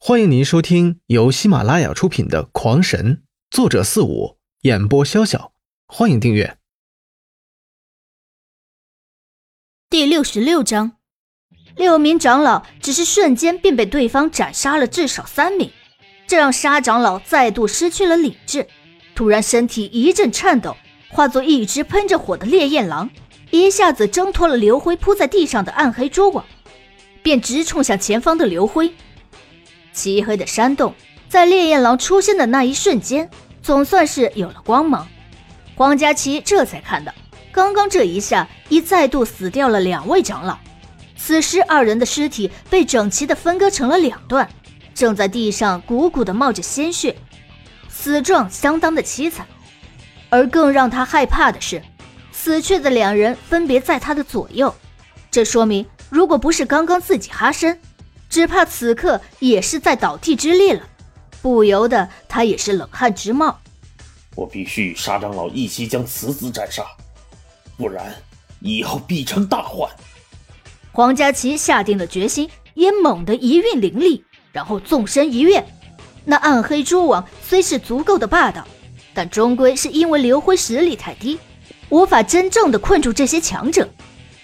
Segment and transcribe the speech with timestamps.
[0.00, 3.16] 欢迎您收听由喜马拉雅出品的《狂神》，
[3.50, 5.50] 作者四五，演播潇潇。
[5.88, 6.56] 欢迎订阅。
[9.90, 10.92] 第六十六章，
[11.74, 15.68] 六名长老只是瞬间便被对方斩杀了至少三名，
[16.28, 18.68] 这让沙长老再度失去了理智。
[19.16, 20.76] 突然，身体一阵颤抖，
[21.10, 23.10] 化作一只喷着火的烈焰狼，
[23.50, 26.46] 一下子挣脱了刘辉铺在地上的暗黑蛛网，
[27.20, 28.94] 便直冲向前方的刘辉。
[29.98, 30.94] 漆黑的山洞，
[31.28, 33.28] 在烈焰狼出现的那一瞬间，
[33.60, 35.08] 总算是有了光芒。
[35.74, 37.12] 黄佳琪这才看到，
[37.50, 40.56] 刚刚这一下已再度死掉了两位长老。
[41.16, 44.48] 此时，二人的尸体被整齐的分割成了两段，
[44.94, 47.16] 正在地上鼓鼓的冒着鲜血，
[47.88, 49.44] 死状相当的凄惨。
[50.30, 51.82] 而更让他害怕的是，
[52.30, 54.72] 死去的两人分别在他的左右，
[55.28, 57.76] 这说明，如果不是刚刚自己哈身。
[58.28, 60.82] 只怕此刻也是在倒地之力了，
[61.40, 63.58] 不由得他也是冷汗直冒。
[64.34, 66.84] 我必须与沙长老一起将此子斩杀，
[67.76, 68.14] 不然
[68.60, 69.90] 以后必成大患。
[70.92, 75.64] 黄佳琪下定了决心，也猛地一运灵力，然后纵身一跃。
[76.24, 78.66] 那暗黑蛛网虽是足够的霸道，
[79.14, 81.38] 但终归是因为刘辉实力太低，
[81.88, 83.88] 无法真正的困住这些强者，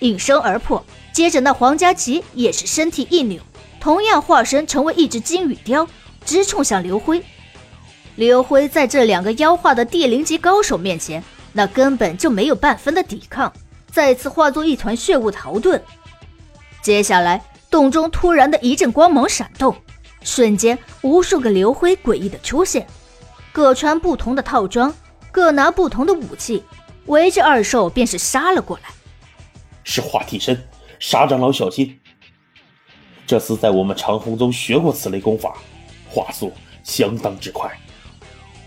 [0.00, 0.84] 应声而破。
[1.12, 3.40] 接着那黄佳琪也是身体一扭。
[3.84, 5.86] 同样化身成为一只金羽雕，
[6.24, 7.22] 直冲向刘辉。
[8.16, 13.52] 刘辉在这两个妖化的地灵级高手面前，那根本就没有半分的抵抗，
[13.92, 15.78] 再次化作一团血雾逃遁。
[16.80, 19.76] 接下来，洞中突然的一阵光芒闪动，
[20.22, 22.86] 瞬间无数个刘辉诡异的出现，
[23.52, 24.94] 各穿不同的套装，
[25.30, 26.64] 各拿不同的武器，
[27.04, 28.84] 围着二兽便是杀了过来。
[29.82, 30.66] 是化替身，
[30.98, 32.00] 沙长老小心！
[33.26, 35.56] 这厮在我们长虹宗学过此类功法，
[36.08, 37.70] 化速相当之快。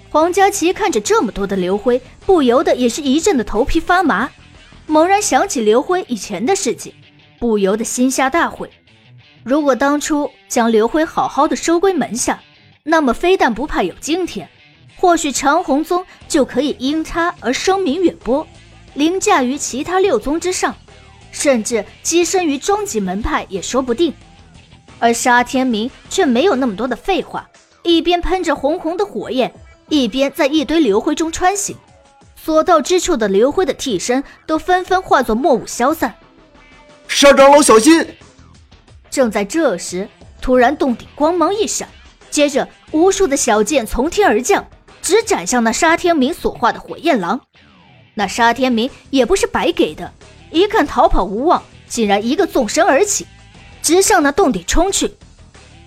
[0.10, 4.30] 黄佳琪看着这么多的刘辉，不由得也是一阵的头皮发麻。
[4.88, 6.94] 猛然想起刘辉以前的事情，
[7.40, 8.70] 不由得心下大悔。
[9.44, 12.42] 如果当初将刘辉好好的收归门下，
[12.84, 14.50] 那么非但不怕有今天，
[14.96, 18.48] 或许长虹宗就可以因他而声名远播，
[18.94, 20.74] 凌驾于其他六宗之上，
[21.32, 24.14] 甚至跻身于终极门派也说不定。
[25.00, 27.48] 而沙天明却没有那么多的废话，
[27.84, 29.54] 一边喷着红红的火焰，
[29.90, 31.76] 一边在一堆流灰中穿行，
[32.36, 36.16] 所到之处的流灰的替身都纷纷化作墨雾消散。
[37.08, 38.06] 沙长老小心！
[39.10, 40.10] 正在这时，
[40.42, 41.88] 突然洞顶光芒一闪，
[42.30, 44.68] 接着无数的小剑从天而降，
[45.02, 47.40] 直斩向那沙天明所化的火焰狼。
[48.16, 50.12] 那沙天明也不是白给的，
[50.52, 53.26] 一看逃跑无望，竟然一个纵身而起。
[53.88, 55.14] 直向那洞底冲去，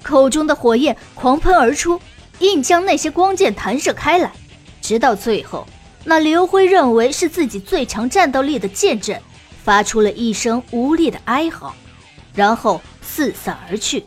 [0.02, 2.00] 口中的火焰狂喷而出，
[2.38, 4.32] 硬将那些光剑弹射开来。
[4.80, 5.66] 直到最后，
[6.04, 9.20] 那刘辉认为是自己最强战斗力的剑阵，
[9.62, 11.74] 发出了一声无力的哀嚎，
[12.32, 14.06] 然后四散而去。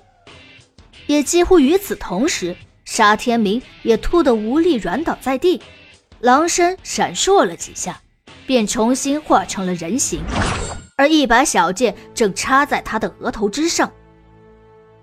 [1.05, 2.55] 也几乎与此同时，
[2.85, 5.61] 沙天明也突得无力软倒在地，
[6.19, 8.01] 狼身闪烁了几下，
[8.47, 10.23] 便重新化成了人形。
[10.95, 13.91] 而一把小剑正插在他的额头之上。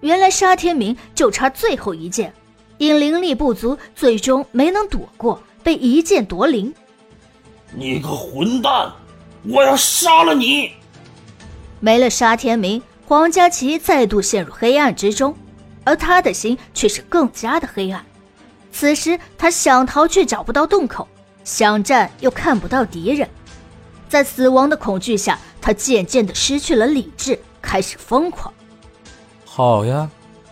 [0.01, 2.33] 原来沙天明就差最后一剑，
[2.79, 6.73] 因灵力不足，最终没能躲过，被一剑夺灵。
[7.73, 8.93] 你个混蛋！
[9.49, 10.73] 我要杀了你！
[11.81, 15.35] 没了沙天明，黄佳琪再度陷入黑暗之中，
[15.85, 18.05] 而他的心却是更加的黑暗。
[18.73, 21.07] 此时他想逃却找不到洞口，
[21.43, 23.29] 想战又看不到敌人，
[24.11, 25.39] 在死亡的恐惧下。
[25.63, 28.53] 他渐渐的失去了理智，开始疯狂。
[29.45, 30.09] 好呀，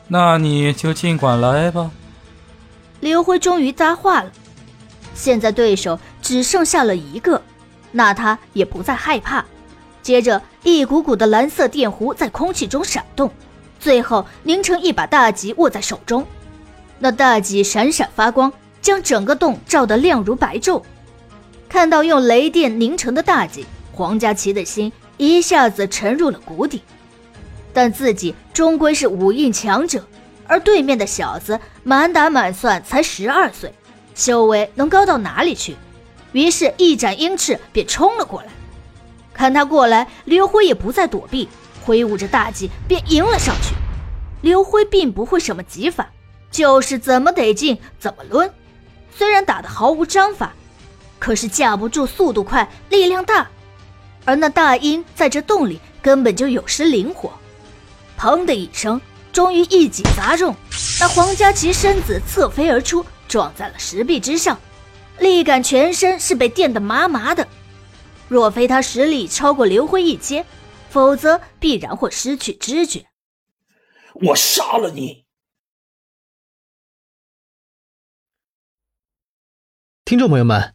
[0.06, 1.90] 那你就尽管来吧。
[3.00, 4.30] 刘辉终于搭话了。
[5.14, 7.40] 现在对手只剩下了一个，
[7.90, 9.42] 那他也不再害怕。
[10.02, 13.30] 接着，一股股的蓝色电弧在空气中闪动，
[13.80, 16.22] 最后凝成一把大戟握在手中。
[16.98, 20.82] 那大戟闪闪发光，将整个洞照得亮如白昼。
[21.68, 23.66] 看到用雷电凝成的大戟。
[23.92, 26.82] 黄佳琪的心一下子沉入了谷底，
[27.72, 30.06] 但自己终归是武印强者，
[30.46, 33.74] 而对面的小子满打满算才十二岁，
[34.14, 35.74] 修为能高到哪里去？
[36.30, 38.48] 于是，一展鹰翅便冲了过来。
[39.34, 41.48] 看他过来，刘辉也不再躲避，
[41.84, 43.74] 挥舞着大戟便迎了上去。
[44.42, 46.08] 刘辉并不会什么戟法，
[46.52, 48.48] 就是怎么得劲怎么抡。
[49.12, 50.52] 虽然打得毫无章法，
[51.18, 53.50] 可是架不住速度快，力量大。
[54.24, 57.32] 而那大鹰在这洞里根本就有失灵活，
[58.18, 59.00] 砰的一声，
[59.32, 60.54] 终于一戟砸中，
[61.00, 64.58] 那黄佳琪身子侧飞而出，撞在了石壁之上，
[65.18, 67.48] 力感全身是被电得麻麻的。
[68.28, 70.44] 若非他实力超过刘辉一阶，
[70.90, 73.06] 否则必然会失去知觉。
[74.12, 75.24] 我杀了你！
[80.04, 80.74] 听众朋友们，